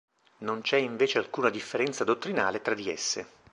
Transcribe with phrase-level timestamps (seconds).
[0.39, 3.27] Non c'è invece alcuna differenza dottrinale tra di esse.